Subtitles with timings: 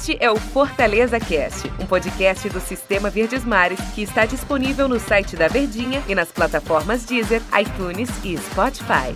[0.00, 4.98] Este é o Fortaleza Cast, um podcast do Sistema Verdes Mares que está disponível no
[4.98, 9.14] site da Verdinha e nas plataformas Deezer, iTunes e Spotify.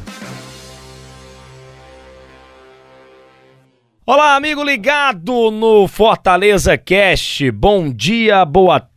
[4.05, 7.51] Olá, amigo ligado no Fortaleza Cast.
[7.51, 8.94] Bom dia, boa tarde,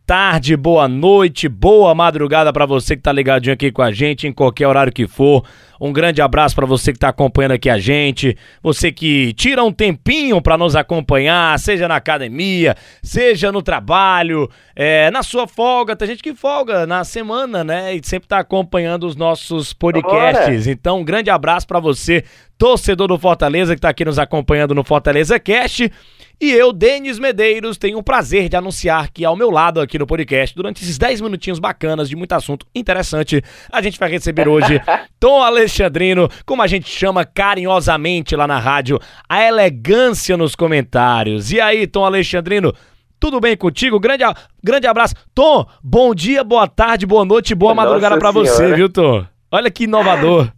[0.56, 4.66] boa noite, boa madrugada para você que tá ligadinho aqui com a gente em qualquer
[4.66, 5.44] horário que for.
[5.78, 9.70] Um grande abraço para você que está acompanhando aqui a gente, você que tira um
[9.70, 15.94] tempinho para nos acompanhar, seja na academia, seja no trabalho, é, na sua folga.
[15.94, 17.94] Tem gente que folga na semana, né?
[17.94, 20.64] E sempre está acompanhando os nossos podcasts.
[20.64, 20.72] Bora.
[20.72, 22.24] Então, um grande abraço para você,
[22.56, 25.92] torcedor do Fortaleza, que está aqui nos acompanhando no Fortaleza Cast.
[26.40, 30.06] E eu, Denis Medeiros, tenho o prazer de anunciar que ao meu lado aqui no
[30.06, 33.42] podcast, durante esses 10 minutinhos bacanas de muito assunto interessante,
[33.72, 34.80] a gente vai receber hoje
[35.18, 41.50] Tom Alexandrino, como a gente chama carinhosamente lá na rádio, a elegância nos comentários.
[41.50, 42.72] E aí, Tom Alexandrino,
[43.18, 43.98] tudo bem contigo?
[43.98, 44.22] Grande,
[44.62, 45.16] grande abraço.
[45.34, 49.26] Tom, bom dia, boa tarde, boa noite, boa Nossa madrugada para você, viu, Tom?
[49.50, 50.52] Olha que inovador.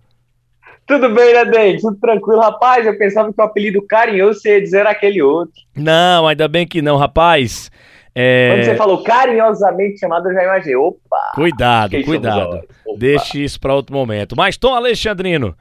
[0.91, 1.83] Tudo bem, né, Dente?
[1.83, 2.41] Tudo tranquilo.
[2.41, 5.55] Rapaz, eu pensava que o apelido carinhoso você ia dizer aquele outro.
[5.77, 7.71] Não, ainda bem que não, rapaz.
[8.13, 8.51] É...
[8.53, 10.75] Quando você falou carinhosamente chamado, eu já imaginei.
[10.75, 11.33] Opa!
[11.37, 12.63] Cuidado, cuidado.
[12.99, 14.35] Deixe isso para outro momento.
[14.37, 15.55] Mas, Tom Alexandrino,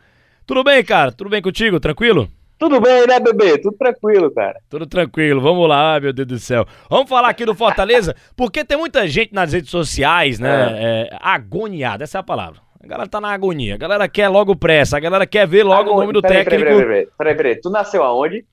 [0.47, 1.11] tudo bem, cara?
[1.11, 1.79] Tudo bem contigo?
[1.79, 2.27] Tranquilo?
[2.57, 3.59] Tudo bem, né, bebê?
[3.59, 4.59] Tudo tranquilo, cara.
[4.67, 5.39] Tudo tranquilo.
[5.41, 6.65] Vamos lá, meu Deus do céu.
[6.89, 10.49] Vamos falar aqui do Fortaleza, porque tem muita gente nas redes sociais, né?
[10.49, 11.09] É.
[11.13, 12.67] É, agoniada, essa é a palavra.
[12.81, 13.75] A galera tá na agonia.
[13.75, 14.97] A galera quer logo pressa.
[14.97, 16.63] A galera quer ver logo o nome do peraí, técnico.
[16.63, 17.55] Peraí, peraí, peraí, peraí.
[17.55, 18.45] Tu nasceu aonde?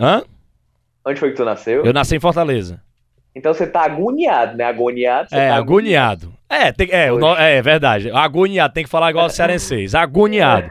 [0.00, 0.22] Hã?
[1.04, 1.84] Onde foi que tu nasceu?
[1.84, 2.80] Eu nasci em Fortaleza.
[3.34, 4.64] Então você tá agoniado, né?
[4.64, 5.28] Agoniado.
[5.32, 6.32] é, tá agoniado.
[6.48, 8.10] É, tem, é, o, é, é verdade.
[8.12, 9.92] Agoniado, tem que falar igual o cearenseis.
[9.96, 10.70] Agoniado.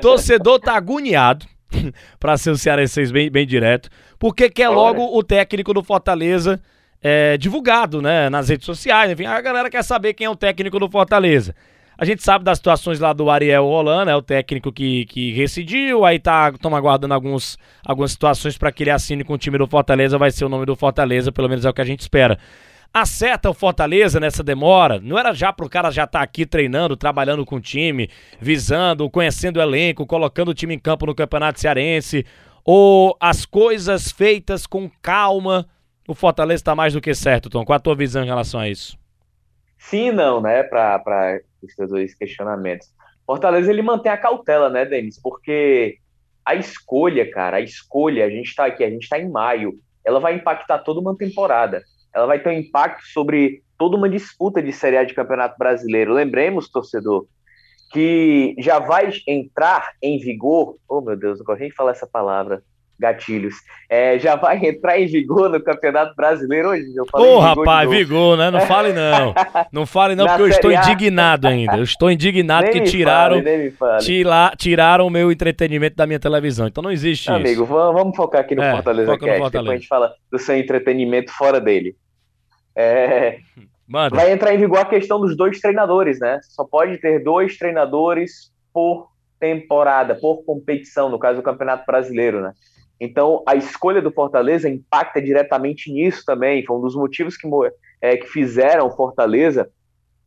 [0.00, 1.46] Torcedor tá agoniado,
[2.18, 6.60] pra ser o cearenseis bem, bem direto, porque quer logo o técnico do Fortaleza
[7.00, 8.28] é, divulgado, né?
[8.28, 9.12] Nas redes sociais.
[9.12, 11.54] Enfim, a galera quer saber quem é o técnico do Fortaleza.
[12.00, 16.02] A gente sabe das situações lá do Ariel Roland, é o técnico que, que residiu,
[16.02, 19.66] aí tá estamos aguardando alguns, algumas situações para que ele assine com o time do
[19.66, 22.38] Fortaleza, vai ser o nome do Fortaleza, pelo menos é o que a gente espera.
[22.90, 24.98] Acerta o Fortaleza nessa demora?
[24.98, 28.08] Não era já pro cara já estar tá aqui treinando, trabalhando com o time,
[28.40, 32.24] visando, conhecendo o elenco, colocando o time em campo no Campeonato Cearense?
[32.64, 35.68] Ou as coisas feitas com calma,
[36.08, 37.62] o Fortaleza está mais do que certo, Tom?
[37.62, 38.98] Qual a tua visão em relação a isso?
[39.76, 40.62] Sim não, né?
[40.62, 40.98] Para
[41.66, 42.88] os seus dois questionamentos.
[43.26, 45.20] Fortaleza ele mantém a cautela, né, Denis?
[45.20, 45.98] Porque
[46.44, 50.18] a escolha, cara, a escolha, a gente está aqui, a gente está em maio, ela
[50.18, 51.82] vai impactar toda uma temporada.
[52.14, 56.12] Ela vai ter um impacto sobre toda uma disputa de Série A de Campeonato Brasileiro.
[56.12, 57.26] Lembremos, torcedor,
[57.92, 60.76] que já vai entrar em vigor.
[60.88, 62.62] Oh, meu Deus, não gosto de falar essa palavra
[63.00, 63.54] gatilhos.
[63.88, 66.84] É, já vai entrar em vigor no Campeonato Brasileiro hoje.
[67.14, 68.50] Ô, oh, rapaz, vigor, né?
[68.50, 69.34] Não fale não.
[69.72, 71.76] Não fale não, porque eu estou indignado ainda.
[71.76, 73.42] Eu estou indignado nem que tiraram,
[73.76, 76.66] fale, tira, tiraram o meu entretenimento da minha televisão.
[76.66, 77.60] Então não existe Amigo, isso.
[77.62, 79.50] Amigo, vamos focar aqui no é, Fortaleza Cast, no Fortaleza.
[79.50, 81.96] depois a gente fala do seu entretenimento fora dele.
[82.76, 83.38] É,
[83.90, 84.14] Manda.
[84.14, 86.38] Vai entrar em vigor a questão dos dois treinadores, né?
[86.44, 89.08] Só pode ter dois treinadores por
[89.40, 92.52] temporada, por competição, no caso do Campeonato Brasileiro, né?
[93.00, 96.64] Então, a escolha do Fortaleza impacta diretamente nisso também.
[96.64, 97.48] Foi um dos motivos que,
[98.00, 99.70] é, que fizeram o Fortaleza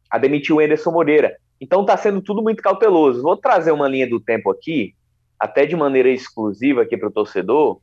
[0.09, 1.37] a demitir o Anderson Moreira.
[1.61, 3.21] Então, está sendo tudo muito cauteloso.
[3.21, 4.95] Vou trazer uma linha do tempo aqui,
[5.39, 7.79] até de maneira exclusiva aqui para o torcedor,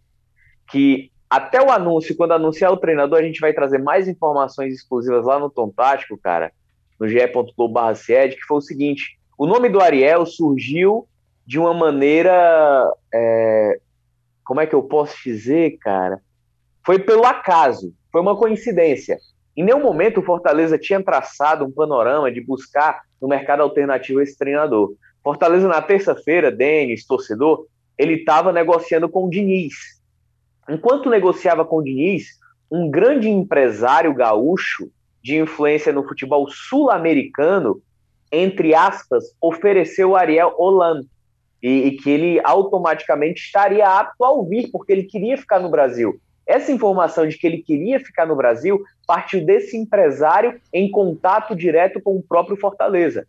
[0.69, 5.25] que até o anúncio, quando anunciar o treinador, a gente vai trazer mais informações exclusivas
[5.25, 6.51] lá no Tom Tático, cara,
[6.99, 7.95] no ge.globo.br,
[8.31, 11.07] que foi o seguinte, o nome do Ariel surgiu
[11.47, 13.81] de uma maneira é,
[14.45, 16.21] como é que eu posso dizer, cara?
[16.85, 19.19] Foi pelo acaso, foi uma coincidência.
[19.57, 24.37] Em nenhum momento o Fortaleza tinha traçado um panorama de buscar no mercado alternativo esse
[24.37, 24.95] treinador.
[25.23, 27.67] Fortaleza, na terça-feira, Denis, torcedor,
[27.99, 29.75] ele estava negociando com o Diniz.
[30.69, 32.39] Enquanto negociava com o Diniz,
[32.71, 34.91] um grande empresário gaúcho
[35.23, 37.83] de influência no futebol sul-americano,
[38.33, 41.07] entre aspas, ofereceu Ariel Hollande,
[41.63, 46.21] e, e, que ele automaticamente estaria apto a ouvir, porque ele queria ficar no Brasil.
[46.47, 52.01] Essa informação de que ele queria ficar no Brasil partiu desse empresário em contato direto
[52.01, 53.27] com o próprio Fortaleza.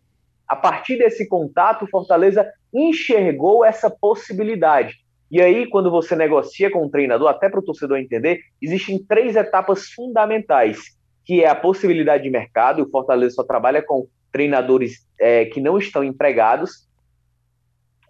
[0.48, 4.96] A partir desse contato, o Fortaleza enxergou essa possibilidade.
[5.30, 9.36] E aí, quando você negocia com o treinador, até para o torcedor entender, existem três
[9.38, 10.80] etapas fundamentais,
[11.24, 15.78] que é a possibilidade de mercado, o Fortaleza só trabalha com treinadores é, que não
[15.78, 16.86] estão empregados,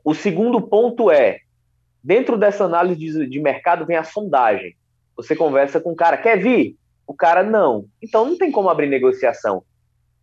[0.03, 1.39] o segundo ponto é,
[2.03, 4.75] dentro dessa análise de, mercado vem a sondagem.
[5.15, 6.75] Você conversa com o cara, quer vir?
[7.05, 7.85] O cara não.
[8.01, 9.63] Então não tem como abrir negociação.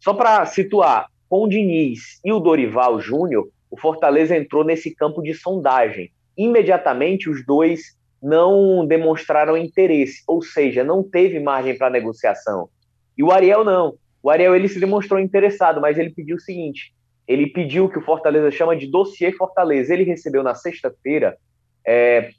[0.01, 5.23] Só para situar, com o Diniz e o Dorival Júnior, o Fortaleza entrou nesse campo
[5.23, 6.11] de sondagem.
[6.37, 12.69] Imediatamente os dois não demonstraram interesse, ou seja, não teve margem para negociação.
[13.17, 13.95] E o Ariel não.
[14.23, 16.93] O Ariel ele se demonstrou interessado, mas ele pediu o seguinte:
[17.29, 19.93] ele pediu que o Fortaleza chama de dossiê Fortaleza.
[19.93, 21.37] Ele recebeu na sexta-feira
[21.87, 22.31] é,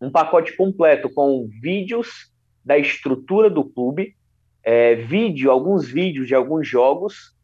[0.00, 2.32] um pacote completo com vídeos
[2.64, 4.16] da estrutura do clube,
[4.64, 7.36] é, vídeo, alguns vídeos de alguns jogos,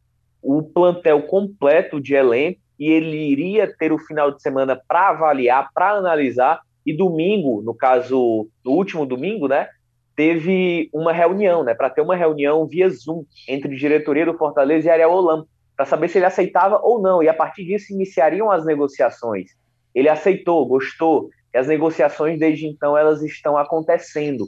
[0.43, 5.69] o plantel completo de elenco, e ele iria ter o final de semana para avaliar,
[5.75, 9.69] para analisar, e domingo, no caso, no último domingo, né,
[10.17, 14.91] teve uma reunião, né, para ter uma reunião via Zoom entre diretoria do Fortaleza e
[14.91, 15.45] Ariel Holan,
[15.79, 19.53] para saber se ele aceitava ou não, e a partir disso iniciariam as negociações.
[19.95, 24.45] Ele aceitou, gostou, e as negociações desde então elas estão acontecendo.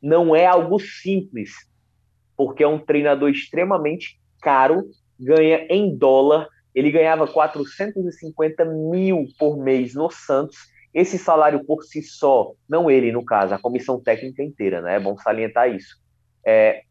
[0.00, 1.50] Não é algo simples,
[2.34, 4.88] porque é um treinador extremamente caro,
[5.18, 10.56] ganha em dólar, ele ganhava 450 mil por mês no Santos.
[10.94, 14.96] Esse salário por si só, não ele no caso, a comissão técnica inteira, né?
[14.96, 16.00] É bom salientar isso.
[16.42, 16.84] É,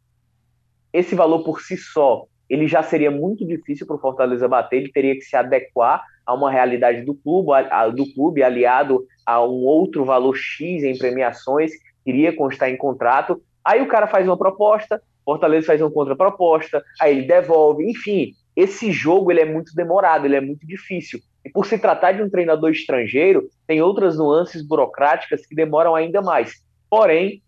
[0.93, 4.91] esse valor por si só, ele já seria muito difícil para o Fortaleza bater, ele
[4.91, 9.63] teria que se adequar a uma realidade do clube, a, do clube aliado a um
[9.63, 11.71] outro valor X em premiações,
[12.05, 13.41] iria constar em contrato.
[13.63, 18.91] Aí o cara faz uma proposta, Fortaleza faz uma contraproposta, aí ele devolve, enfim, esse
[18.91, 21.19] jogo ele é muito demorado, ele é muito difícil.
[21.45, 26.21] E por se tratar de um treinador estrangeiro, tem outras nuances burocráticas que demoram ainda
[26.21, 26.53] mais.
[26.89, 27.41] Porém,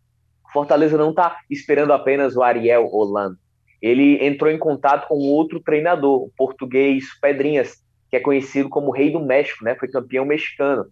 [0.53, 3.36] Fortaleza não está esperando apenas o Ariel Holland.
[3.81, 9.12] Ele entrou em contato com outro treinador, o português Pedrinhas, que é conhecido como Rei
[9.12, 9.75] do México, né?
[9.75, 10.86] Foi campeão mexicano.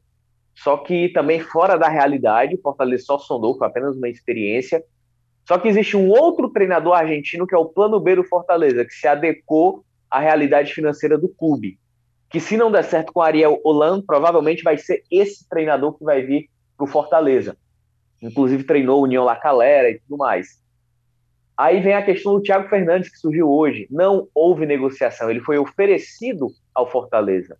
[0.56, 4.84] Só que também fora da realidade, o Fortaleza só sondou, foi apenas uma experiência.
[5.48, 8.94] Só que existe um outro treinador argentino que é o plano B do Fortaleza, que
[8.94, 11.80] se adequou à realidade financeira do clube.
[12.30, 16.22] Que se não der certo com Ariel Hollande, provavelmente vai ser esse treinador que vai
[16.22, 17.58] vir para o Fortaleza.
[18.22, 20.62] Inclusive treinou União La Calera e tudo mais.
[21.60, 23.86] Aí vem a questão do Thiago Fernandes, que surgiu hoje.
[23.92, 27.58] Não houve negociação, ele foi oferecido ao Fortaleza.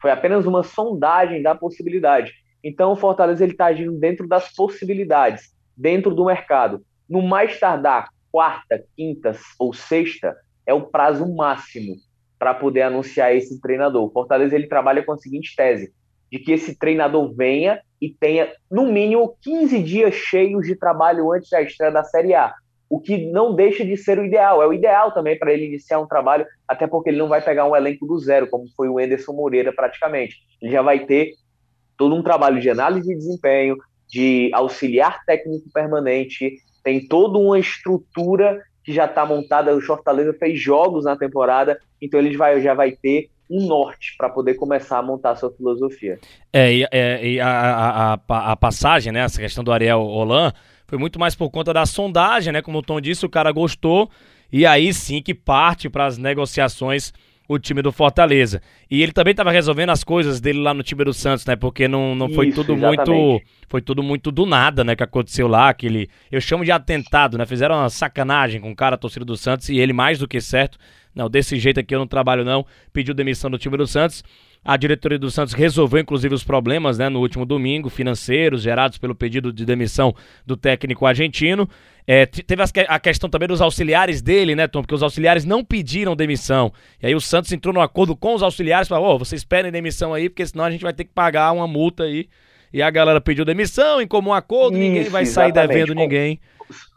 [0.00, 2.32] Foi apenas uma sondagem da possibilidade.
[2.64, 6.82] Então, o Fortaleza está agindo dentro das possibilidades, dentro do mercado.
[7.06, 10.34] No mais tardar, quarta, quinta ou sexta,
[10.64, 11.96] é o prazo máximo
[12.38, 14.06] para poder anunciar esse treinador.
[14.06, 15.92] O Fortaleza ele trabalha com a seguinte tese:
[16.30, 21.50] de que esse treinador venha e tenha, no mínimo, 15 dias cheios de trabalho antes
[21.50, 22.54] da estreia da Série A
[22.92, 24.62] o que não deixa de ser o ideal.
[24.62, 27.66] É o ideal também para ele iniciar um trabalho, até porque ele não vai pegar
[27.66, 30.36] um elenco do zero, como foi o Enderson Moreira praticamente.
[30.60, 31.32] Ele já vai ter
[31.96, 38.60] todo um trabalho de análise de desempenho, de auxiliar técnico permanente, tem toda uma estrutura
[38.84, 39.74] que já está montada.
[39.74, 44.28] O Fortaleza fez jogos na temporada, então ele vai, já vai ter um norte para
[44.28, 46.18] poder começar a montar a sua filosofia.
[46.52, 50.52] É, e, é, e a, a, a, a, passagem, né, essa questão do Ariel Holan,
[50.92, 52.60] foi muito mais por conta da sondagem, né?
[52.60, 54.10] Como o Tom disse, o cara gostou.
[54.52, 57.14] E aí sim que parte para as negociações
[57.48, 58.60] o time do Fortaleza.
[58.90, 61.56] E ele também estava resolvendo as coisas dele lá no time do Santos, né?
[61.56, 63.10] Porque não, não foi Isso, tudo exatamente.
[63.10, 63.46] muito.
[63.70, 64.94] Foi tudo muito do nada, né?
[64.94, 65.70] Que aconteceu lá.
[65.70, 66.10] Aquele.
[66.30, 67.46] Eu chamo de atentado, né?
[67.46, 70.76] Fizeram uma sacanagem com o cara, torcida do Santos, e ele mais do que certo.
[71.14, 72.66] Não, desse jeito aqui eu não trabalho, não.
[72.92, 74.22] Pediu demissão do time do Santos.
[74.64, 79.14] A diretoria do Santos resolveu, inclusive, os problemas né, no último domingo, financeiros, gerados pelo
[79.14, 80.14] pedido de demissão
[80.46, 81.68] do técnico argentino.
[82.06, 84.82] É, teve a questão também dos auxiliares dele, né, Tom?
[84.82, 86.72] Porque os auxiliares não pediram demissão.
[87.02, 89.72] E aí o Santos entrou no acordo com os auxiliares e falou: oh, vocês pedem
[89.72, 92.28] demissão aí, porque senão a gente vai ter que pagar uma multa aí.
[92.80, 96.40] A galera pediu demissão, em comum acordo, Isso, ninguém vai sair devendo ninguém.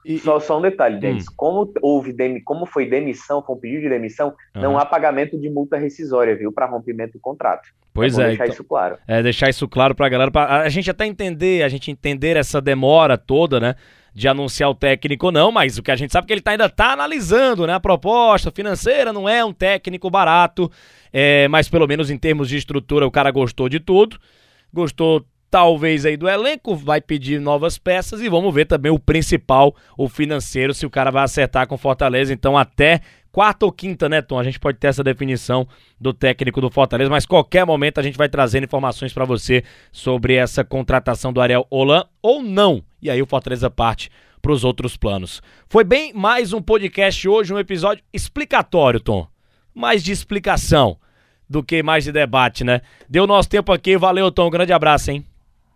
[0.05, 1.25] E, só, só um detalhe, Denis.
[1.25, 1.33] Hum.
[1.35, 4.61] Como houve demi, como foi demissão, foi um pedido de demissão, uhum.
[4.61, 7.69] não há pagamento de multa rescisória, viu, para rompimento do contrato.
[7.93, 8.23] Pois é.
[8.23, 8.97] é deixar então, isso claro.
[9.07, 12.61] É, deixar isso claro pra galera, pra a gente até entender, a gente entender essa
[12.61, 13.75] demora toda, né?
[14.13, 16.41] De anunciar o técnico ou não, mas o que a gente sabe é que ele
[16.41, 17.73] tá, ainda tá analisando, né?
[17.73, 20.71] A proposta financeira não é um técnico barato,
[21.11, 24.17] é, mas pelo menos em termos de estrutura o cara gostou de tudo.
[24.73, 29.73] Gostou talvez aí do elenco, vai pedir novas peças e vamos ver também o principal,
[29.97, 32.33] o financeiro, se o cara vai acertar com Fortaleza.
[32.33, 32.99] Então, até
[33.31, 34.37] quarta ou quinta, né, Tom?
[34.37, 35.65] A gente pode ter essa definição
[35.97, 40.33] do técnico do Fortaleza, mas qualquer momento a gente vai trazendo informações para você sobre
[40.35, 42.83] essa contratação do Ariel Holan ou não.
[43.01, 44.09] E aí o Fortaleza parte
[44.41, 45.41] para os outros planos.
[45.69, 49.25] Foi bem mais um podcast hoje, um episódio explicatório, Tom.
[49.73, 50.97] Mais de explicação
[51.49, 52.81] do que mais de debate, né?
[53.07, 54.49] Deu nosso tempo aqui, valeu, Tom.
[54.49, 55.25] Grande abraço, hein?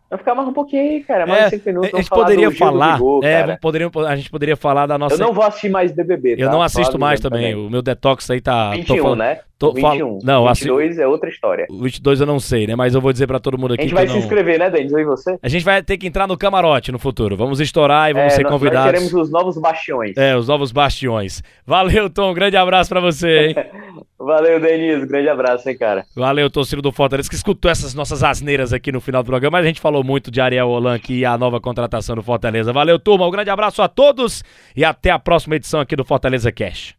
[0.10, 1.28] Vai ficar mais um pouquinho aí, cara.
[1.28, 1.94] Mais é, 5 minutos.
[1.94, 2.94] A gente poderia falar.
[2.96, 5.16] Vigor, é, poderia, a gente poderia falar da nossa.
[5.16, 6.36] Eu não vou assistir mais BBB.
[6.36, 6.44] Tá?
[6.44, 7.51] Eu não assisto mais também.
[7.51, 7.68] também.
[7.68, 8.72] O meu detox aí tá.
[8.72, 9.20] 21, falando...
[9.20, 9.39] né?
[9.60, 10.20] Tô 21.
[10.24, 11.68] Não, 22 assim, é outra história.
[11.70, 12.78] O 22 eu não sei, né?
[12.78, 13.82] Mas eu vou dizer pra todo mundo aqui.
[13.82, 14.13] A gente vai não...
[14.13, 14.94] se inscrever, né, Denis?
[14.94, 15.38] Eu e você?
[15.44, 17.36] A gente vai ter que entrar no camarote no futuro.
[17.36, 18.86] Vamos estourar e vamos é, ser nós, convidados.
[18.86, 20.16] Nós teremos os novos bastiões.
[20.16, 21.44] É, os novos bastiões.
[21.66, 22.32] Valeu, Tom.
[22.32, 23.56] Um grande abraço pra você, hein?
[24.18, 25.04] Valeu, Denis.
[25.04, 26.06] Grande abraço, hein, cara.
[26.16, 29.58] Valeu, torcedor do Fortaleza, que escutou essas nossas asneiras aqui no final do programa.
[29.58, 32.72] Mas a gente falou muito de Ariel Holan aqui e a nova contratação do Fortaleza.
[32.72, 33.28] Valeu, turma.
[33.28, 34.42] Um grande abraço a todos
[34.74, 36.99] e até a próxima edição aqui do Fortaleza Cash.